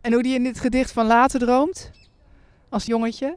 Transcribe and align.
En 0.00 0.12
hoe 0.12 0.26
hij 0.26 0.34
in 0.34 0.42
dit 0.42 0.60
gedicht 0.60 0.92
van 0.92 1.06
later 1.06 1.40
droomt, 1.40 1.90
als 2.68 2.84
jongetje, 2.84 3.36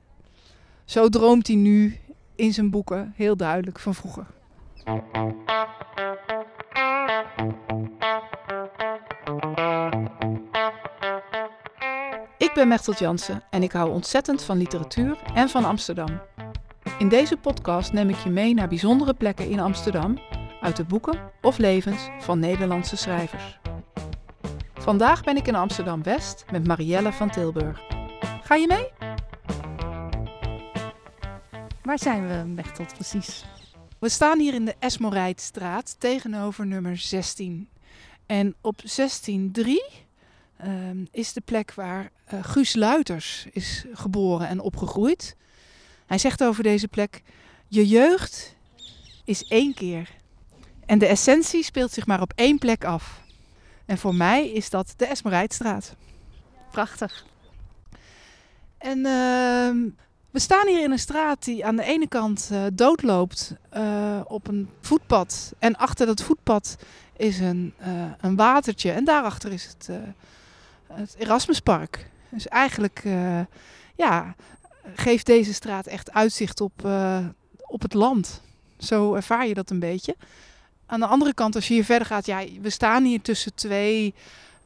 zo 0.85 1.09
droomt 1.09 1.47
hij 1.47 1.55
nu 1.55 2.00
in 2.35 2.54
zijn 2.54 2.70
boeken 2.70 3.13
heel 3.16 3.38
duidelijk 3.38 3.79
van 3.79 3.96
vroeger. 3.96 4.25
Ik 12.37 12.53
ben 12.53 12.67
Mechtelt 12.67 12.99
Jansen 12.99 13.44
en 13.49 13.63
ik 13.63 13.71
hou 13.71 13.91
ontzettend 13.91 14.44
van 14.44 14.57
literatuur 14.57 15.17
en 15.33 15.49
van 15.49 15.65
Amsterdam. 15.65 16.21
In 16.99 17.09
deze 17.09 17.38
podcast 17.38 17.94
neem 17.94 18.09
ik 18.09 18.17
je 18.17 18.30
mee 18.30 18.53
naar 18.53 18.67
bijzondere 18.67 19.13
plekken 19.13 19.49
in 19.49 19.59
Amsterdam 19.59 20.20
uit 20.62 20.76
de 20.76 20.84
boeken 20.84 21.31
of 21.41 21.57
levens 21.57 22.07
van 22.20 22.39
Nederlandse 22.39 22.98
schrijvers. 22.98 23.59
Vandaag 24.80 25.23
ben 25.23 25.38
ik 25.38 25.48
in 25.48 25.55
Amsterdam 25.55 26.03
West 26.03 26.45
met 26.52 26.67
Marielle 26.67 27.11
van 27.11 27.29
Tilburg. 27.29 27.81
Ga 28.41 28.55
je 28.55 28.67
mee? 28.67 28.87
Waar 31.83 31.99
zijn 31.99 32.27
we, 32.27 32.47
Mechtelt, 32.47 32.93
precies? 32.93 33.45
We 33.99 34.09
staan 34.09 34.39
hier 34.39 34.53
in 34.53 34.65
de 34.65 34.75
Esmorijtstraat 34.79 35.95
tegenover 35.99 36.65
nummer 36.65 36.97
16. 36.97 37.70
En 38.25 38.55
op 38.61 38.81
163 38.81 39.77
ehm, 40.57 41.05
is 41.11 41.34
de 41.34 41.41
plek 41.41 41.73
waar 41.73 42.11
uh, 42.34 42.43
Guus 42.43 42.75
Luiters 42.75 43.48
is 43.51 43.85
geboren 43.93 44.48
en 44.48 44.59
opgegroeid. 44.59 45.35
Hij 46.05 46.17
zegt 46.17 46.43
over 46.43 46.63
deze 46.63 46.87
plek: 46.87 47.21
Je 47.67 47.87
jeugd 47.87 48.55
is 49.23 49.43
één 49.43 49.73
keer. 49.73 50.09
En 50.85 50.99
de 50.99 51.07
essentie 51.07 51.63
speelt 51.63 51.91
zich 51.91 52.05
maar 52.05 52.21
op 52.21 52.34
één 52.35 52.57
plek 52.57 52.84
af. 52.84 53.27
En 53.89 53.98
voor 53.98 54.16
mij 54.16 54.49
is 54.49 54.70
dat 54.70 54.93
de 54.98 55.05
Esmerijtstraat. 55.05 55.95
Prachtig. 56.71 57.25
En 58.77 58.98
uh, 58.98 59.91
we 60.29 60.40
staan 60.40 60.68
hier 60.68 60.84
in 60.84 60.91
een 60.91 60.99
straat 60.99 61.43
die 61.43 61.65
aan 61.65 61.76
de 61.76 61.84
ene 61.84 62.07
kant 62.07 62.49
uh, 62.51 62.62
doodloopt 62.73 63.55
uh, 63.73 64.20
op 64.23 64.48
een 64.48 64.70
voetpad. 64.82 65.54
En 65.60 65.76
achter 65.76 66.06
dat 66.06 66.22
voetpad 66.22 66.78
is 67.17 67.40
een, 67.40 67.73
uh, 67.82 67.88
een 68.22 68.36
watertje. 68.36 68.92
En 68.92 69.04
daarachter 69.04 69.52
is 69.52 69.66
het, 69.66 69.90
het 70.94 71.16
Erasmuspark. 71.17 72.10
Dus 72.30 72.48
eigenlijk 72.48 73.04
ja, 73.95 74.36
geeft 74.95 75.26
deze 75.26 75.54
straat 75.54 75.88
echt 75.88 76.12
uitzicht 76.12 76.62
op, 76.62 76.88
op 77.58 77.82
het 77.82 77.94
land. 77.94 78.42
Zo 78.78 79.14
ervaar 79.14 79.48
je 79.48 79.54
dat 79.54 79.70
een 79.70 79.80
beetje. 79.80 80.16
Aan 80.90 81.00
de 81.00 81.06
andere 81.06 81.34
kant, 81.34 81.56
als 81.56 81.68
je 81.68 81.73
hier 81.73 81.86
verder 81.86 82.08
gaat, 82.08 82.26
ja, 82.26 82.44
we 82.62 82.70
staan 82.70 83.04
hier 83.04 83.22
tussen 83.22 83.56
twee 83.56 84.14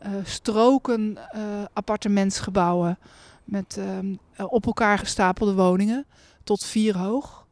uh, 0.05 0.09
stroken 0.23 1.17
uh, 1.35 1.41
appartementsgebouwen 1.73 2.97
met 3.43 3.79
uh, 3.79 4.45
op 4.47 4.65
elkaar 4.65 4.97
gestapelde 4.97 5.53
woningen, 5.53 6.05
tot 6.43 6.65
vier 6.65 6.97
hoog. 6.97 7.45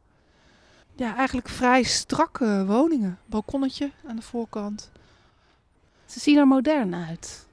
Ja, 0.96 1.16
eigenlijk 1.16 1.48
vrij 1.48 1.82
strakke 1.82 2.64
woningen. 2.66 3.18
Balkonnetje 3.26 3.90
aan 4.06 4.16
de 4.16 4.22
voorkant. 4.22 4.90
Ze 6.06 6.20
zien 6.20 6.38
er 6.38 6.46
modern 6.46 6.94
uit. 6.94 7.46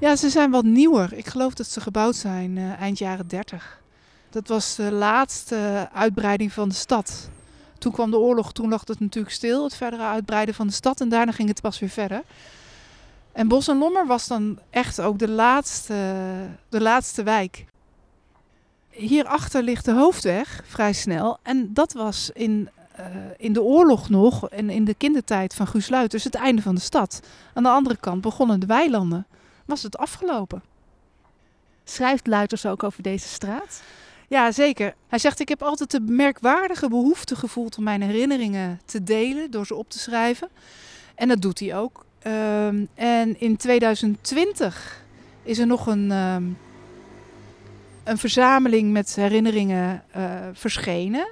Ja, 0.00 0.16
ze 0.16 0.30
zijn 0.30 0.50
wat 0.50 0.64
nieuwer. 0.64 1.12
Ik 1.12 1.26
geloof 1.26 1.54
dat 1.54 1.66
ze 1.66 1.80
gebouwd 1.80 2.16
zijn 2.16 2.56
uh, 2.56 2.80
eind 2.80 2.98
jaren 2.98 3.28
30. 3.28 3.82
Dat 4.30 4.48
was 4.48 4.74
de 4.74 4.92
laatste 4.92 5.88
uitbreiding 5.92 6.52
van 6.52 6.68
de 6.68 6.74
stad. 6.74 7.28
Toen 7.78 7.92
kwam 7.92 8.10
de 8.10 8.18
oorlog, 8.18 8.52
toen 8.52 8.68
lag 8.68 8.82
het 8.86 9.00
natuurlijk 9.00 9.34
stil, 9.34 9.64
het 9.64 9.76
verdere 9.76 10.02
uitbreiden 10.02 10.54
van 10.54 10.66
de 10.66 10.72
stad. 10.72 11.00
En 11.00 11.08
daarna 11.08 11.32
ging 11.32 11.48
het 11.48 11.60
pas 11.60 11.78
weer 11.78 11.88
verder. 11.88 12.22
En 13.32 13.48
Bos 13.48 13.68
en 13.68 13.78
Lommer 13.78 14.06
was 14.06 14.26
dan 14.26 14.58
echt 14.70 15.00
ook 15.00 15.18
de 15.18 15.28
laatste, 15.28 15.94
de 16.68 16.80
laatste 16.80 17.22
wijk. 17.22 17.64
Hierachter 18.90 19.62
ligt 19.62 19.84
de 19.84 19.92
hoofdweg 19.92 20.62
vrij 20.66 20.92
snel. 20.92 21.38
En 21.42 21.74
dat 21.74 21.92
was 21.92 22.30
in, 22.34 22.68
uh, 23.00 23.06
in 23.36 23.52
de 23.52 23.62
oorlog 23.62 24.08
nog 24.08 24.48
en 24.48 24.70
in 24.70 24.84
de 24.84 24.94
kindertijd 24.94 25.54
van 25.54 25.66
Guus 25.66 25.88
Luiters 25.88 26.24
het 26.24 26.34
einde 26.34 26.62
van 26.62 26.74
de 26.74 26.80
stad. 26.80 27.20
Aan 27.54 27.62
de 27.62 27.68
andere 27.68 27.96
kant 27.96 28.20
begonnen 28.20 28.60
de 28.60 28.66
weilanden. 28.66 29.26
Was 29.64 29.82
het 29.82 29.98
afgelopen. 29.98 30.62
Schrijft 31.84 32.26
Luiters 32.26 32.66
ook 32.66 32.82
over 32.82 33.02
deze 33.02 33.28
straat? 33.28 33.82
Ja, 34.28 34.52
zeker. 34.52 34.94
Hij 35.08 35.18
zegt: 35.18 35.40
Ik 35.40 35.48
heb 35.48 35.62
altijd 35.62 35.90
de 35.90 36.00
merkwaardige 36.00 36.88
behoefte 36.88 37.36
gevoeld 37.36 37.76
om 37.76 37.84
mijn 37.84 38.02
herinneringen 38.02 38.80
te 38.84 39.02
delen 39.02 39.50
door 39.50 39.66
ze 39.66 39.74
op 39.74 39.90
te 39.90 39.98
schrijven. 39.98 40.48
En 41.14 41.28
dat 41.28 41.42
doet 41.42 41.58
hij 41.58 41.76
ook. 41.76 42.06
Um, 42.26 42.88
en 42.94 43.40
in 43.40 43.56
2020 43.56 45.04
is 45.42 45.58
er 45.58 45.66
nog 45.66 45.86
een, 45.86 46.10
um, 46.10 46.58
een 48.04 48.18
verzameling 48.18 48.92
met 48.92 49.14
herinneringen 49.14 50.04
uh, 50.16 50.32
verschenen. 50.52 51.28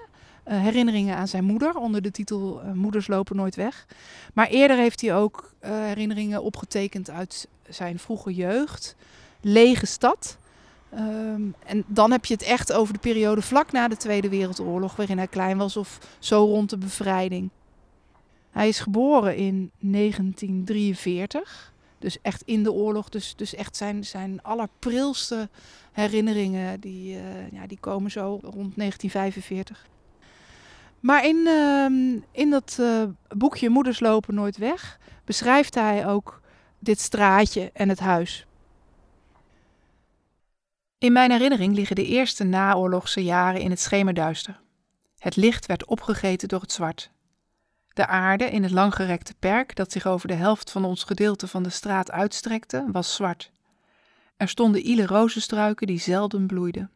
Uh, 0.49 0.61
herinneringen 0.61 1.17
aan 1.17 1.29
zijn 1.29 1.45
moeder 1.45 1.75
onder 1.75 2.03
de 2.03 2.11
titel 2.11 2.63
uh, 2.65 2.73
Moeders 2.73 3.07
lopen 3.07 3.37
nooit 3.37 3.55
weg. 3.55 3.87
Maar 4.35 4.47
eerder 4.47 4.77
heeft 4.77 5.01
hij 5.01 5.15
ook 5.15 5.53
herinneringen 5.61 6.43
opgetekend 6.43 7.11
uit 7.11 7.49
zijn 7.69 7.99
vroege 7.99 8.35
jeugd. 8.35 8.97
Lege 9.41 9.87
stad. 9.87 10.39
Um, 10.95 11.55
en 11.67 11.85
dan 11.87 12.11
heb 12.11 12.25
je 12.25 12.35
het 12.35 12.43
echt 12.43 12.73
over 12.73 12.93
de 12.93 13.01
periode 13.01 13.43
vlak 13.43 13.73
na 13.73 13.89
de 13.89 13.97
Tweede 13.97 14.29
Wereldoorlog, 14.29 14.97
waarin 14.97 15.19
hij 15.19 15.27
klein 15.27 15.59
was 15.59 15.77
of 15.77 16.17
zo 16.19 16.45
rond 16.45 16.71
de 16.71 16.79
bevrijding. 16.79 17.51
Hij 18.51 18.69
is 18.69 18.79
geboren 18.79 19.37
in 19.37 19.71
1943, 19.79 21.73
dus 21.99 22.21
echt 22.23 22.43
in 22.43 22.63
de 22.63 22.73
oorlog. 22.73 23.09
Dus, 23.09 23.37
dus 23.37 23.55
echt 23.55 23.77
zijn, 23.77 24.05
zijn 24.05 24.43
allerprilste 24.43 25.49
herinneringen, 25.93 26.81
die, 26.81 27.17
uh, 27.17 27.51
ja, 27.53 27.67
die 27.67 27.79
komen 27.81 28.11
zo 28.11 28.39
rond 28.43 28.77
1945. 28.77 29.87
Maar 31.01 31.27
in, 31.27 31.37
uh, 31.37 32.21
in 32.31 32.51
dat 32.51 32.77
uh, 32.81 33.03
boekje 33.29 33.69
Moeders 33.69 34.01
lopen 34.01 34.35
nooit 34.35 34.57
weg 34.57 34.99
beschrijft 35.25 35.75
hij 35.75 36.07
ook 36.07 36.41
dit 36.79 37.01
straatje 37.01 37.71
en 37.73 37.89
het 37.89 38.01
huis. 38.01 38.47
In 41.07 41.13
mijn 41.13 41.31
herinnering 41.31 41.75
liggen 41.75 41.97
de 41.97 42.07
eerste 42.07 42.45
naoorlogse 42.45 43.25
jaren 43.25 43.61
in 43.61 43.71
het 43.71 43.81
schemerduister. 43.81 44.61
Het 45.19 45.37
licht 45.37 45.67
werd 45.67 45.85
opgegeten 45.85 46.49
door 46.49 46.61
het 46.61 46.73
zwart. 46.73 47.11
De 47.89 48.07
aarde 48.07 48.45
in 48.45 48.63
het 48.63 48.73
langgerekte 48.73 49.35
perk 49.39 49.77
dat 49.77 49.93
zich 49.93 50.07
over 50.07 50.29
de 50.29 50.35
helft 50.35 50.71
van 50.71 50.85
ons 50.85 51.05
gedeelte 51.05 51.49
van 51.49 51.63
de 51.63 51.71
straat 51.71 52.11
uitstrekte, 52.11 52.85
was 52.93 53.15
zwart. 53.15 53.53
Er 54.37 54.49
stonden 54.49 54.89
ile 54.89 55.07
rozenstruiken 55.07 55.87
die 55.87 56.01
zelden 56.01 56.47
bloeiden. 56.47 56.91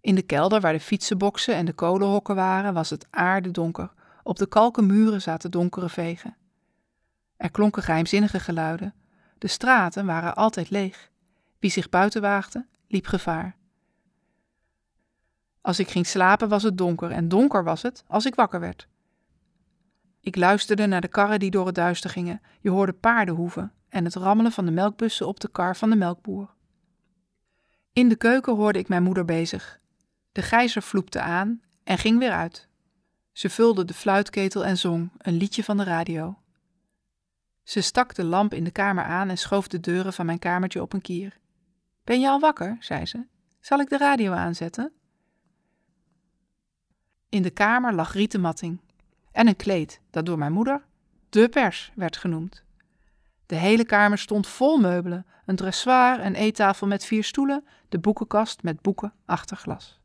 In 0.00 0.14
de 0.14 0.22
kelder 0.22 0.60
waar 0.60 0.72
de 0.72 0.80
fietsenboksen 0.80 1.54
en 1.54 1.64
de 1.64 1.72
kolenhokken 1.72 2.34
waren, 2.34 2.74
was 2.74 2.90
het 2.90 3.06
aardedonker. 3.10 3.92
Op 4.22 4.36
de 4.36 4.46
kalken 4.46 4.86
muren 4.86 5.22
zaten 5.22 5.50
donkere 5.50 5.88
vegen. 5.88 6.36
Er 7.36 7.50
klonken 7.50 7.82
geheimzinnige 7.82 8.40
geluiden. 8.40 8.94
De 9.38 9.48
straten 9.48 10.06
waren 10.06 10.36
altijd 10.36 10.70
leeg. 10.70 11.10
Wie 11.58 11.70
zich 11.70 11.88
buiten 11.88 12.22
waagde, 12.22 12.66
liep 12.88 13.06
gevaar. 13.06 13.56
Als 15.60 15.78
ik 15.78 15.88
ging 15.88 16.06
slapen 16.06 16.48
was 16.48 16.62
het 16.62 16.78
donker 16.78 17.10
en 17.10 17.28
donker 17.28 17.64
was 17.64 17.82
het 17.82 18.04
als 18.06 18.26
ik 18.26 18.34
wakker 18.34 18.60
werd. 18.60 18.88
Ik 20.20 20.36
luisterde 20.36 20.86
naar 20.86 21.00
de 21.00 21.08
karren 21.08 21.38
die 21.38 21.50
door 21.50 21.66
het 21.66 21.74
duister 21.74 22.10
gingen. 22.10 22.40
Je 22.60 22.70
hoorde 22.70 22.92
paardenhoeven 22.92 23.72
en 23.88 24.04
het 24.04 24.14
rammelen 24.14 24.52
van 24.52 24.64
de 24.64 24.70
melkbussen 24.70 25.26
op 25.26 25.40
de 25.40 25.48
kar 25.50 25.76
van 25.76 25.90
de 25.90 25.96
melkboer. 25.96 26.54
In 27.92 28.08
de 28.08 28.16
keuken 28.16 28.56
hoorde 28.56 28.78
ik 28.78 28.88
mijn 28.88 29.02
moeder 29.02 29.24
bezig. 29.24 29.80
De 30.32 30.42
gijzer 30.42 30.82
vloepte 30.82 31.20
aan 31.20 31.60
en 31.84 31.98
ging 31.98 32.18
weer 32.18 32.32
uit. 32.32 32.68
Ze 33.32 33.50
vulde 33.50 33.84
de 33.84 33.94
fluitketel 33.94 34.64
en 34.64 34.78
zong 34.78 35.10
een 35.18 35.36
liedje 35.36 35.64
van 35.64 35.76
de 35.76 35.84
radio. 35.84 36.38
Ze 37.62 37.80
stak 37.80 38.14
de 38.14 38.24
lamp 38.24 38.54
in 38.54 38.64
de 38.64 38.70
kamer 38.70 39.04
aan 39.04 39.28
en 39.28 39.38
schoof 39.38 39.68
de 39.68 39.80
deuren 39.80 40.12
van 40.12 40.26
mijn 40.26 40.38
kamertje 40.38 40.82
op 40.82 40.92
een 40.92 41.00
kier. 41.00 41.38
Ben 42.08 42.20
je 42.20 42.28
al 42.28 42.40
wakker? 42.40 42.76
zei 42.80 43.06
ze. 43.06 43.26
Zal 43.60 43.78
ik 43.80 43.88
de 43.88 43.96
radio 43.96 44.32
aanzetten? 44.32 44.92
In 47.28 47.42
de 47.42 47.50
kamer 47.50 47.94
lag 47.94 48.12
rieten 48.12 48.40
matting 48.40 48.80
en 49.32 49.48
een 49.48 49.56
kleed 49.56 50.00
dat 50.10 50.26
door 50.26 50.38
mijn 50.38 50.52
moeder 50.52 50.82
de 51.28 51.48
pers 51.48 51.92
werd 51.94 52.16
genoemd. 52.16 52.64
De 53.46 53.54
hele 53.54 53.84
kamer 53.84 54.18
stond 54.18 54.46
vol 54.46 54.78
meubelen, 54.78 55.26
een 55.46 55.56
dressoir, 55.56 56.24
een 56.24 56.34
eettafel 56.34 56.86
met 56.86 57.04
vier 57.04 57.24
stoelen, 57.24 57.64
de 57.88 57.98
boekenkast 57.98 58.62
met 58.62 58.82
boeken 58.82 59.12
achter 59.24 59.56
glas. 59.56 60.00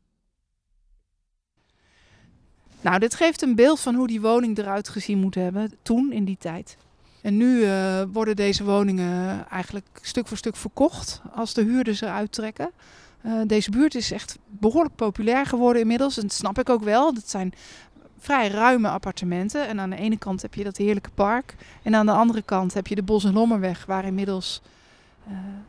Nou, 2.80 2.98
dit 2.98 3.14
geeft 3.14 3.42
een 3.42 3.54
beeld 3.54 3.80
van 3.80 3.94
hoe 3.94 4.06
die 4.06 4.20
woning 4.20 4.58
eruit 4.58 4.88
gezien 4.88 5.18
moet 5.18 5.34
hebben 5.34 5.78
toen 5.82 6.12
in 6.12 6.24
die 6.24 6.38
tijd. 6.38 6.76
En 7.24 7.36
nu 7.36 7.58
uh, 7.58 8.02
worden 8.12 8.36
deze 8.36 8.64
woningen 8.64 9.48
eigenlijk 9.48 9.86
stuk 10.02 10.26
voor 10.26 10.36
stuk 10.36 10.56
verkocht 10.56 11.20
als 11.34 11.54
de 11.54 11.62
huurders 11.62 12.00
eruit 12.00 12.32
trekken. 12.32 12.70
Uh, 13.26 13.40
deze 13.46 13.70
buurt 13.70 13.94
is 13.94 14.10
echt 14.10 14.38
behoorlijk 14.48 14.94
populair 14.94 15.46
geworden 15.46 15.82
inmiddels. 15.82 16.16
En 16.16 16.22
dat 16.22 16.32
snap 16.32 16.58
ik 16.58 16.68
ook 16.68 16.82
wel. 16.82 17.14
Dat 17.14 17.30
zijn 17.30 17.54
vrij 18.18 18.48
ruime 18.48 18.88
appartementen. 18.88 19.68
En 19.68 19.80
aan 19.80 19.90
de 19.90 19.96
ene 19.96 20.18
kant 20.18 20.42
heb 20.42 20.54
je 20.54 20.64
dat 20.64 20.76
heerlijke 20.76 21.10
park. 21.10 21.54
En 21.82 21.94
aan 21.94 22.06
de 22.06 22.12
andere 22.12 22.42
kant 22.42 22.74
heb 22.74 22.86
je 22.86 22.94
de 22.94 23.02
Bos- 23.02 23.24
en 23.24 23.32
Lommerweg, 23.32 23.86
waar 23.86 24.04
inmiddels 24.04 24.62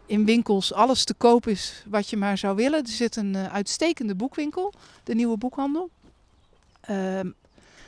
in 0.05 0.25
winkels 0.25 0.73
alles 0.73 1.03
te 1.03 1.13
koop 1.13 1.47
is 1.47 1.83
wat 1.89 2.09
je 2.09 2.17
maar 2.17 2.37
zou 2.37 2.55
willen. 2.55 2.79
Er 2.79 2.87
zit 2.87 3.15
een 3.15 3.37
uitstekende 3.37 4.15
boekwinkel, 4.15 4.73
de 5.03 5.15
nieuwe 5.15 5.37
boekhandel. 5.37 5.89
Ehm, 6.81 7.29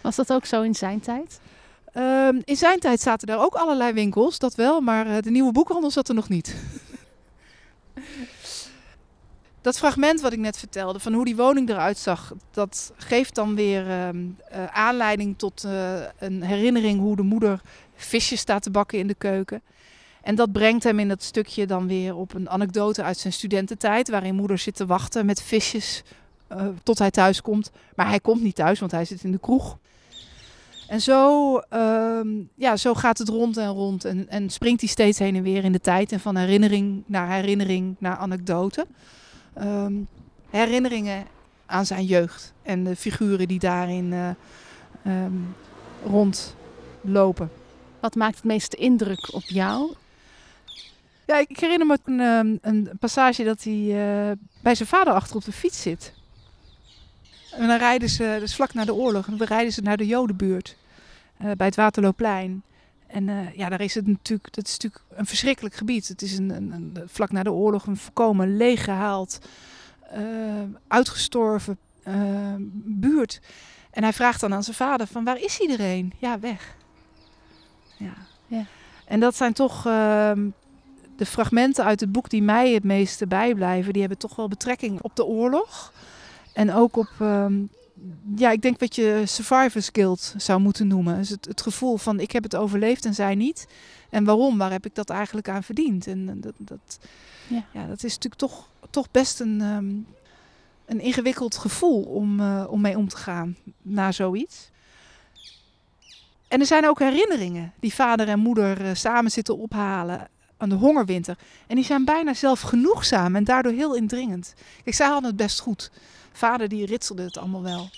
Was 0.01 0.15
dat 0.15 0.33
ook 0.33 0.45
zo 0.45 0.61
in 0.61 0.75
zijn 0.75 0.99
tijd? 0.99 1.39
Ehm, 1.97 2.39
in 2.43 2.55
zijn 2.55 2.79
tijd 2.79 3.01
zaten 3.01 3.27
er 3.27 3.39
ook 3.39 3.53
allerlei 3.53 3.93
winkels, 3.93 4.39
dat 4.39 4.55
wel, 4.55 4.81
maar 4.81 5.21
de 5.21 5.31
nieuwe 5.31 5.51
boekhandel 5.51 5.91
zat 5.91 6.09
er 6.09 6.15
nog 6.15 6.29
niet. 6.29 6.55
dat 9.61 9.77
fragment 9.77 10.21
wat 10.21 10.33
ik 10.33 10.39
net 10.39 10.57
vertelde, 10.57 10.99
van 10.99 11.13
hoe 11.13 11.25
die 11.25 11.35
woning 11.35 11.69
eruit 11.69 11.97
zag, 11.97 12.33
dat 12.51 12.93
geeft 12.97 13.35
dan 13.35 13.55
weer 13.55 13.89
ehm, 13.89 14.17
eh, 14.49 14.65
aanleiding 14.65 15.37
tot 15.37 15.63
uh, 15.65 15.99
een 16.19 16.43
herinnering 16.43 16.99
hoe 16.99 17.15
de 17.15 17.21
moeder 17.21 17.61
visjes 17.95 18.39
staat 18.39 18.63
te 18.63 18.71
bakken 18.71 18.99
in 18.99 19.07
de 19.07 19.15
keuken. 19.15 19.61
En 20.21 20.35
dat 20.35 20.51
brengt 20.51 20.83
hem 20.83 20.99
in 20.99 21.07
dat 21.07 21.23
stukje 21.23 21.67
dan 21.67 21.87
weer 21.87 22.15
op 22.15 22.33
een 22.33 22.49
anekdote 22.49 23.03
uit 23.03 23.17
zijn 23.17 23.33
studententijd, 23.33 24.09
waarin 24.09 24.35
moeder 24.35 24.57
zit 24.57 24.75
te 24.75 24.85
wachten 24.85 25.25
met 25.25 25.41
visjes 25.41 26.03
tot 26.83 26.99
hij 26.99 27.11
thuis 27.11 27.41
komt. 27.41 27.71
Maar 27.95 28.07
hij 28.07 28.19
komt 28.19 28.41
niet 28.41 28.55
thuis, 28.55 28.79
want 28.79 28.91
hij 28.91 29.05
zit 29.05 29.23
in 29.23 29.31
de 29.31 29.39
kroeg. 29.39 29.77
En 30.87 31.01
zo, 31.01 31.57
ehm, 31.57 32.27
ja, 32.55 32.77
zo 32.77 32.93
gaat 32.93 33.17
het 33.17 33.29
rond 33.29 33.57
en 33.57 33.69
rond 33.69 34.05
en, 34.05 34.29
en 34.29 34.49
springt 34.49 34.81
hij 34.81 34.89
steeds 34.89 35.19
heen 35.19 35.35
en 35.35 35.43
weer 35.43 35.63
in 35.63 35.71
de 35.71 35.79
tijd 35.79 36.11
en 36.11 36.19
van 36.19 36.35
herinnering 36.35 37.03
naar 37.05 37.31
herinnering 37.31 37.95
naar 37.99 38.15
anekdote. 38.15 38.87
Ehm, 39.53 39.93
herinneringen 40.49 41.25
aan 41.65 41.85
zijn 41.85 42.05
jeugd 42.05 42.53
en 42.61 42.83
de 42.83 42.95
figuren 42.95 43.47
die 43.47 43.59
daarin 43.59 44.11
uh, 44.11 44.29
um, 45.05 45.55
rondlopen. 46.05 47.51
Wat 47.99 48.15
maakt 48.15 48.35
het 48.35 48.43
meeste 48.43 48.77
indruk 48.77 49.33
op 49.33 49.43
jou? 49.43 49.93
Ja, 51.25 51.37
ik 51.37 51.59
herinner 51.59 51.87
me 51.87 51.97
een, 52.03 52.59
een 52.61 52.89
passage 52.99 53.43
dat 53.43 53.63
hij 53.63 53.73
uh, 53.73 54.31
bij 54.61 54.75
zijn 54.75 54.89
vader 54.89 55.13
achter 55.13 55.35
op 55.35 55.43
de 55.43 55.51
fiets 55.51 55.81
zit. 55.81 56.13
En 57.57 57.67
dan 57.67 57.77
rijden 57.77 58.09
ze, 58.09 58.37
dus 58.39 58.55
vlak 58.55 58.73
na 58.73 58.85
de 58.85 58.93
oorlog, 58.93 59.25
dan 59.25 59.47
rijden 59.47 59.73
ze 59.73 59.81
naar 59.81 59.97
de 59.97 60.05
Jodenbuurt 60.05 60.77
uh, 61.41 61.51
bij 61.51 61.67
het 61.67 61.75
Waterlooplein. 61.75 62.63
En 63.07 63.27
uh, 63.27 63.55
ja, 63.55 63.69
daar 63.69 63.81
is 63.81 63.95
het 63.95 64.07
natuurlijk, 64.07 64.53
dat 64.53 64.67
is 64.67 64.71
natuurlijk 64.71 65.03
een 65.09 65.25
verschrikkelijk 65.25 65.75
gebied. 65.75 66.07
Het 66.07 66.21
is 66.21 66.37
een, 66.37 66.49
een, 66.49 66.71
een 66.71 66.97
vlak 67.05 67.31
na 67.31 67.43
de 67.43 67.51
oorlog 67.51 67.85
een 67.85 67.97
volkomen 67.97 68.57
leeggehaald, 68.57 69.39
uh, 70.15 70.21
uitgestorven 70.87 71.77
buurt. 72.83 73.41
En 73.91 74.03
hij 74.03 74.13
vraagt 74.13 74.41
dan 74.41 74.53
aan 74.53 74.63
zijn 74.63 74.75
vader 74.75 75.07
van 75.07 75.23
waar 75.23 75.41
is 75.41 75.59
iedereen? 75.59 76.13
Ja, 76.17 76.39
weg. 76.39 76.75
Ja. 77.97 78.13
ja. 78.47 78.65
En 79.05 79.19
dat 79.19 79.35
zijn 79.35 79.53
toch 79.53 79.85
ehm, 79.85 80.49
de 81.15 81.25
fragmenten 81.25 81.83
uit 81.83 81.99
het 81.99 82.11
boek 82.11 82.29
die 82.29 82.41
mij 82.41 82.73
het 82.73 82.83
meeste 82.83 83.27
bijblijven. 83.27 83.91
Die 83.91 84.01
hebben 84.01 84.19
toch 84.19 84.35
wel 84.35 84.47
betrekking 84.47 85.01
op 85.01 85.15
de 85.15 85.25
oorlog. 85.25 85.93
En 86.57 86.73
ook 86.73 86.97
op 86.97 87.09
um, 87.21 87.69
ja, 88.35 88.51
ik 88.51 88.61
denk 88.61 88.79
wat 88.79 88.95
je 88.95 89.21
survivors 89.25 89.89
guilt 89.91 90.33
zou 90.37 90.59
moeten 90.59 90.87
noemen. 90.87 91.17
Dus 91.17 91.29
het, 91.29 91.45
het, 91.45 91.61
gevoel 91.61 91.97
van 91.97 92.19
ik 92.19 92.31
heb 92.31 92.43
het 92.43 92.55
overleefd 92.55 93.05
en 93.05 93.13
zij 93.13 93.35
niet. 93.35 93.67
En 94.09 94.23
waarom? 94.23 94.57
Waar 94.57 94.71
heb 94.71 94.85
ik 94.85 94.95
dat 94.95 95.09
eigenlijk 95.09 95.49
aan 95.49 95.63
verdiend? 95.63 96.07
En 96.07 96.41
dat, 96.41 96.53
dat, 96.57 96.99
ja. 97.47 97.63
ja 97.73 97.87
dat 97.87 98.03
is 98.03 98.13
natuurlijk 98.13 98.41
toch, 98.41 98.67
toch 98.89 99.11
best 99.11 99.39
een, 99.39 99.61
um, 99.61 100.07
een 100.85 100.99
ingewikkeld 100.99 101.57
gevoel 101.57 102.03
om, 102.03 102.39
uh, 102.39 102.63
om 102.69 102.81
mee 102.81 102.97
om 102.97 103.07
te 103.07 103.17
gaan 103.17 103.55
na 103.81 104.11
zoiets. 104.11 104.69
En 106.47 106.59
er 106.59 106.65
zijn 106.65 106.87
ook 106.87 106.99
herinneringen 106.99 107.73
die 107.79 107.93
vader 107.93 108.27
en 108.27 108.39
moeder 108.39 108.81
uh, 108.81 108.89
samen 108.93 109.31
zitten 109.31 109.57
ophalen 109.57 110.27
aan 110.57 110.69
de 110.69 110.75
hongerwinter. 110.75 111.37
En 111.67 111.75
die 111.75 111.85
zijn 111.85 112.05
bijna 112.05 112.33
zelfgenoegzaam 112.33 113.35
en 113.35 113.43
daardoor 113.43 113.71
heel 113.71 113.95
indringend. 113.95 114.53
Kijk, 114.83 114.95
zij 114.95 115.07
hadden 115.07 115.29
het 115.29 115.35
best 115.35 115.59
goed. 115.59 115.91
Vader 116.31 116.67
die 116.67 116.85
ritselde 116.85 117.23
het 117.23 117.37
allemaal 117.37 117.63
wel. 117.63 117.89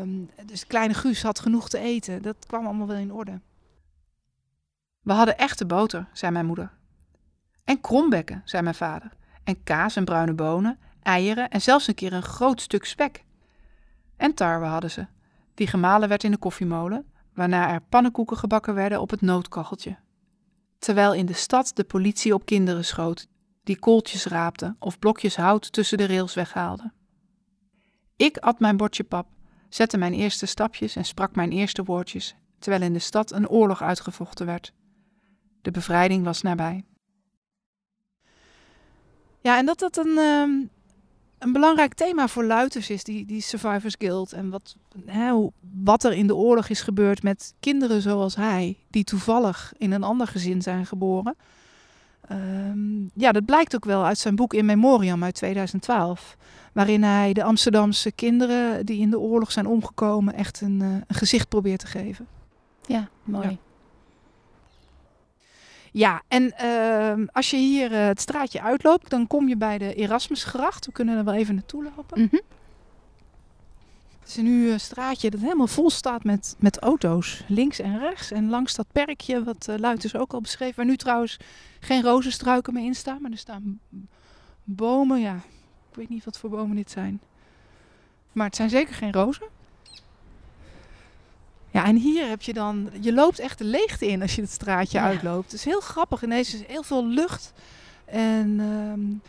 Um, 0.00 0.30
dus 0.44 0.66
kleine 0.66 0.94
Guus 0.94 1.22
had 1.22 1.40
genoeg 1.40 1.68
te 1.68 1.78
eten. 1.78 2.22
Dat 2.22 2.36
kwam 2.46 2.66
allemaal 2.66 2.86
wel 2.86 2.96
in 2.96 3.12
orde. 3.12 3.40
We 5.02 5.12
hadden 5.12 5.38
echte 5.38 5.66
boter, 5.66 6.08
zei 6.12 6.32
mijn 6.32 6.46
moeder. 6.46 6.70
En 7.64 7.80
krombekken, 7.80 8.42
zei 8.44 8.62
mijn 8.62 8.74
vader. 8.74 9.12
En 9.44 9.62
kaas 9.62 9.96
en 9.96 10.04
bruine 10.04 10.32
bonen, 10.32 10.78
eieren 11.02 11.50
en 11.50 11.60
zelfs 11.60 11.86
een 11.86 11.94
keer 11.94 12.12
een 12.12 12.22
groot 12.22 12.60
stuk 12.60 12.84
spek. 12.84 13.24
En 14.16 14.34
tarwe 14.34 14.66
hadden 14.66 14.90
ze, 14.90 15.06
die 15.54 15.66
gemalen 15.66 16.08
werd 16.08 16.24
in 16.24 16.30
de 16.30 16.36
koffiemolen, 16.36 17.06
waarna 17.34 17.72
er 17.72 17.80
pannenkoeken 17.80 18.36
gebakken 18.36 18.74
werden 18.74 19.00
op 19.00 19.10
het 19.10 19.20
noodkacheltje. 19.20 19.96
Terwijl 20.78 21.14
in 21.14 21.26
de 21.26 21.32
stad 21.32 21.70
de 21.74 21.84
politie 21.84 22.34
op 22.34 22.44
kinderen 22.46 22.84
schoot, 22.84 23.28
die 23.62 23.78
kooltjes 23.78 24.24
raapten 24.24 24.76
of 24.78 24.98
blokjes 24.98 25.36
hout 25.36 25.72
tussen 25.72 25.98
de 25.98 26.06
rails 26.06 26.34
weghaalden. 26.34 26.92
Ik 28.16 28.36
at 28.36 28.60
mijn 28.60 28.76
bordje 28.76 29.04
pap, 29.04 29.28
zette 29.68 29.96
mijn 29.96 30.12
eerste 30.12 30.46
stapjes 30.46 30.96
en 30.96 31.04
sprak 31.04 31.34
mijn 31.34 31.50
eerste 31.52 31.84
woordjes, 31.84 32.36
terwijl 32.58 32.82
in 32.82 32.92
de 32.92 32.98
stad 32.98 33.32
een 33.32 33.48
oorlog 33.48 33.82
uitgevochten 33.82 34.46
werd. 34.46 34.72
De 35.62 35.70
bevrijding 35.70 36.24
was 36.24 36.42
nabij. 36.42 36.84
Ja, 39.40 39.58
en 39.58 39.66
dat 39.66 39.78
dat 39.78 39.96
een, 39.96 40.18
um, 40.18 40.70
een 41.38 41.52
belangrijk 41.52 41.94
thema 41.94 42.28
voor 42.28 42.44
Luiters 42.44 42.90
is, 42.90 43.04
die, 43.04 43.26
die 43.26 43.40
Survivors 43.40 43.94
Guild. 43.98 44.32
En 44.32 44.50
wat, 44.50 44.76
hè, 45.06 45.48
wat 45.82 46.04
er 46.04 46.12
in 46.12 46.26
de 46.26 46.36
oorlog 46.36 46.68
is 46.68 46.80
gebeurd 46.80 47.22
met 47.22 47.54
kinderen 47.60 48.02
zoals 48.02 48.36
hij, 48.36 48.76
die 48.90 49.04
toevallig 49.04 49.72
in 49.76 49.92
een 49.92 50.02
ander 50.02 50.26
gezin 50.26 50.62
zijn 50.62 50.86
geboren. 50.86 51.36
Um, 52.32 53.10
ja, 53.14 53.32
dat 53.32 53.44
blijkt 53.44 53.74
ook 53.74 53.84
wel 53.84 54.04
uit 54.04 54.18
zijn 54.18 54.36
boek 54.36 54.54
In 54.54 54.64
Memoriam 54.64 55.24
uit 55.24 55.34
2012 55.34 56.36
waarin 56.72 57.02
hij 57.02 57.32
de 57.32 57.42
Amsterdamse 57.42 58.12
kinderen 58.12 58.86
die 58.86 59.00
in 59.00 59.10
de 59.10 59.18
oorlog 59.18 59.52
zijn 59.52 59.66
omgekomen 59.66 60.34
echt 60.34 60.60
een, 60.60 60.80
uh, 60.82 60.88
een 61.06 61.14
gezicht 61.14 61.48
probeert 61.48 61.80
te 61.80 61.86
geven. 61.86 62.26
Ja, 62.86 63.08
mooi. 63.24 63.48
Ja, 63.48 63.56
ja 65.92 66.22
en 66.28 66.54
uh, 66.62 67.26
als 67.32 67.50
je 67.50 67.56
hier 67.56 67.92
uh, 67.92 68.06
het 68.06 68.20
straatje 68.20 68.62
uitloopt, 68.62 69.10
dan 69.10 69.26
kom 69.26 69.48
je 69.48 69.56
bij 69.56 69.78
de 69.78 69.94
Erasmusgracht. 69.94 70.86
We 70.86 70.92
kunnen 70.92 71.18
er 71.18 71.24
wel 71.24 71.34
even 71.34 71.54
naartoe 71.54 71.82
lopen. 71.82 72.20
Mm 72.20 72.28
-hmm. 72.30 72.40
Het 74.20 74.36
is 74.36 74.42
nu 74.42 74.70
een 74.70 74.80
straatje 74.80 75.30
dat 75.30 75.40
helemaal 75.40 75.66
vol 75.66 75.90
staat 75.90 76.24
met, 76.24 76.56
met 76.58 76.78
auto's, 76.78 77.44
links 77.46 77.78
en 77.78 77.98
rechts. 77.98 78.30
En 78.30 78.48
langs 78.48 78.74
dat 78.74 78.86
perkje, 78.92 79.44
wat 79.44 79.68
uh, 79.80 80.20
ook 80.20 80.32
al 80.32 80.40
beschreef, 80.40 80.74
waar 80.74 80.84
nu 80.84 80.96
trouwens 80.96 81.36
geen 81.80 82.02
rozenstruiken 82.02 82.74
meer 82.74 82.84
in 82.84 82.94
staan, 82.94 83.22
maar 83.22 83.30
er 83.30 83.38
staan 83.38 83.80
bomen, 84.64 85.20
ja, 85.20 85.34
ik 85.90 85.96
weet 85.96 86.08
niet 86.08 86.24
wat 86.24 86.38
voor 86.38 86.50
bomen 86.50 86.76
dit 86.76 86.90
zijn. 86.90 87.20
Maar 88.32 88.46
het 88.46 88.56
zijn 88.56 88.70
zeker 88.70 88.94
geen 88.94 89.12
rozen. 89.12 89.46
Ja, 91.70 91.84
en 91.84 91.96
hier 91.96 92.28
heb 92.28 92.42
je 92.42 92.52
dan... 92.52 92.90
Je 93.00 93.12
loopt 93.12 93.38
echt 93.38 93.58
de 93.58 93.64
leegte 93.64 94.06
in 94.06 94.22
als 94.22 94.34
je 94.34 94.40
het 94.40 94.50
straatje 94.50 94.98
ja. 94.98 95.04
uitloopt. 95.04 95.44
Het 95.44 95.60
is 95.60 95.64
heel 95.64 95.80
grappig. 95.80 96.22
Ineens 96.22 96.54
is 96.54 96.66
heel 96.66 96.82
veel 96.82 97.06
lucht. 97.06 97.52
En 98.04 98.60
um, 98.60 99.22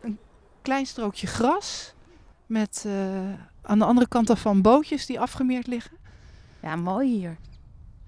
een 0.00 0.18
klein 0.62 0.86
strookje 0.86 1.26
gras. 1.26 1.94
Met 2.46 2.84
uh, 2.86 2.92
aan 3.62 3.78
de 3.78 3.84
andere 3.84 4.08
kant 4.08 4.26
daarvan 4.26 4.62
bootjes 4.62 5.06
die 5.06 5.20
afgemeerd 5.20 5.66
liggen. 5.66 5.96
Ja, 6.62 6.76
mooi 6.76 7.08
hier. 7.08 7.36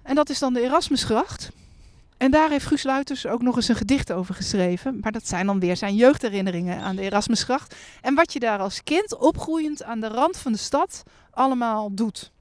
En 0.01 0.15
dat 0.15 0.29
is 0.29 0.39
dan 0.39 0.53
de 0.53 0.61
Erasmusgracht. 0.61 1.51
En 2.17 2.31
daar 2.31 2.49
heeft 2.49 2.65
Guus 2.65 2.83
Luiters 2.83 3.25
ook 3.25 3.41
nog 3.41 3.55
eens 3.55 3.67
een 3.67 3.75
gedicht 3.75 4.11
over 4.11 4.35
geschreven. 4.35 4.99
Maar 5.01 5.11
dat 5.11 5.27
zijn 5.27 5.45
dan 5.45 5.59
weer 5.59 5.77
zijn 5.77 5.95
jeugdherinneringen 5.95 6.81
aan 6.81 6.95
de 6.95 7.01
Erasmusgracht. 7.01 7.75
En 8.01 8.15
wat 8.15 8.33
je 8.33 8.39
daar 8.39 8.59
als 8.59 8.83
kind 8.83 9.17
opgroeiend 9.17 9.83
aan 9.83 9.99
de 9.99 10.07
rand 10.07 10.37
van 10.37 10.51
de 10.51 10.57
stad 10.57 11.03
allemaal 11.31 11.93
doet. 11.93 12.31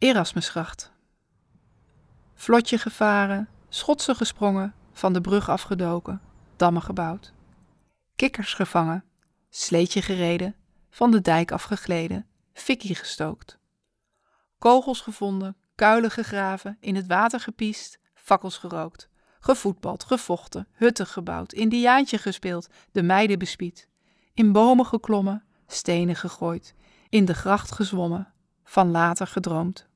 Erasmusgracht. 0.00 0.92
Vlotje 2.34 2.78
gevaren, 2.78 3.48
schotsen 3.68 4.16
gesprongen, 4.16 4.74
van 4.92 5.12
de 5.12 5.20
brug 5.20 5.48
afgedoken, 5.48 6.20
dammen 6.56 6.82
gebouwd. 6.82 7.32
Kikkers 8.16 8.54
gevangen, 8.54 9.04
sleetje 9.50 10.02
gereden, 10.02 10.54
van 10.90 11.10
de 11.10 11.20
dijk 11.20 11.52
afgegleden, 11.52 12.26
fikkie 12.52 12.94
gestookt. 12.94 13.58
Kogels 14.58 15.00
gevonden, 15.00 15.56
kuilen 15.74 16.10
gegraven, 16.10 16.76
in 16.80 16.94
het 16.94 17.06
water 17.06 17.40
gepiest, 17.40 17.98
fakkels 18.14 18.58
gerookt, 18.58 19.08
gevoetbald, 19.40 20.04
gevochten, 20.04 20.68
hutten 20.72 21.06
gebouwd, 21.06 21.52
indiaantje 21.52 22.18
gespeeld, 22.18 22.68
de 22.92 23.02
meiden 23.02 23.38
bespied, 23.38 23.88
in 24.34 24.52
bomen 24.52 24.86
geklommen, 24.86 25.44
stenen 25.66 26.16
gegooid, 26.16 26.74
in 27.08 27.24
de 27.24 27.34
gracht 27.34 27.72
gezwommen, 27.72 28.32
van 28.64 28.90
later 28.90 29.26
gedroomd. 29.26 29.88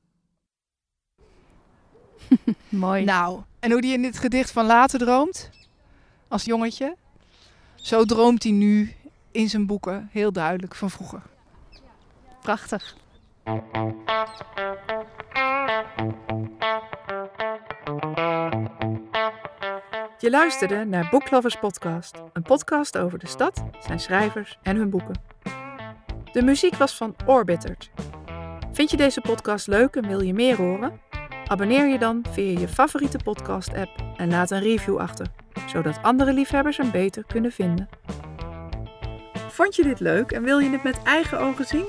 Mooi. 2.69 3.03
Nou, 3.03 3.41
en 3.59 3.71
hoe 3.71 3.81
die 3.81 3.93
in 3.93 4.01
dit 4.01 4.17
gedicht 4.17 4.51
van 4.51 4.65
later 4.65 4.99
droomt, 4.99 5.49
als 6.27 6.43
jongetje, 6.43 6.95
zo 7.75 8.05
droomt 8.05 8.43
hij 8.43 8.51
nu 8.51 8.95
in 9.31 9.49
zijn 9.49 9.65
boeken 9.65 10.09
heel 10.11 10.31
duidelijk 10.31 10.75
van 10.75 10.89
vroeger. 10.89 11.21
Prachtig. 12.41 12.95
Je 20.19 20.29
luisterde 20.29 20.85
naar 20.85 21.07
Booklovers 21.11 21.55
Podcast, 21.55 22.21
een 22.33 22.41
podcast 22.41 22.97
over 22.97 23.19
de 23.19 23.27
stad, 23.27 23.63
zijn 23.79 23.99
schrijvers 23.99 24.57
en 24.61 24.75
hun 24.75 24.89
boeken. 24.89 25.21
De 26.31 26.41
muziek 26.41 26.75
was 26.75 26.95
van 26.97 27.15
Orbitert. 27.25 27.89
Vind 28.71 28.91
je 28.91 28.97
deze 28.97 29.21
podcast 29.21 29.67
leuk 29.67 29.95
en 29.95 30.07
wil 30.07 30.21
je 30.21 30.33
meer 30.33 30.57
horen? 30.57 30.99
Abonneer 31.47 31.87
je 31.87 31.99
dan 31.99 32.25
via 32.31 32.59
je 32.59 32.67
favoriete 32.67 33.19
podcast-app 33.23 33.89
en 34.17 34.29
laat 34.29 34.51
een 34.51 34.59
review 34.59 34.97
achter, 34.97 35.27
zodat 35.67 35.99
andere 36.01 36.33
liefhebbers 36.33 36.77
hem 36.77 36.91
beter 36.91 37.23
kunnen 37.27 37.51
vinden. 37.51 37.89
Vond 39.47 39.75
je 39.75 39.83
dit 39.83 39.99
leuk 39.99 40.31
en 40.31 40.43
wil 40.43 40.59
je 40.59 40.69
het 40.69 40.83
met 40.83 41.03
eigen 41.03 41.39
ogen 41.39 41.65
zien? 41.65 41.85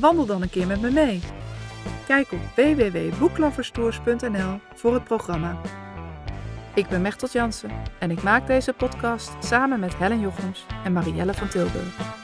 Wandel 0.00 0.26
dan 0.26 0.42
een 0.42 0.50
keer 0.50 0.66
met 0.66 0.80
me 0.80 0.90
mee. 0.90 1.20
Kijk 2.06 2.32
op 2.32 2.40
www.boekloverstours.nl 2.56 4.60
voor 4.74 4.94
het 4.94 5.04
programma. 5.04 5.60
Ik 6.74 6.88
ben 6.88 7.02
Mechtel 7.02 7.28
Jansen 7.32 7.70
en 7.98 8.10
ik 8.10 8.22
maak 8.22 8.46
deze 8.46 8.72
podcast 8.72 9.44
samen 9.44 9.80
met 9.80 9.96
Helen 9.96 10.20
Jochems 10.20 10.66
en 10.84 10.92
Marielle 10.92 11.34
van 11.34 11.48
Tilburg. 11.48 12.19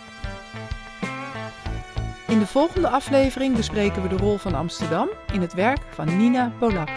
In 2.28 2.38
de 2.38 2.46
volgende 2.46 2.88
aflevering 2.88 3.56
bespreken 3.56 4.02
we 4.02 4.08
de 4.08 4.16
rol 4.16 4.36
van 4.36 4.54
Amsterdam 4.54 5.08
in 5.32 5.40
het 5.40 5.54
werk 5.54 5.80
van 5.88 6.16
Nina 6.16 6.52
Polak. 6.58 6.88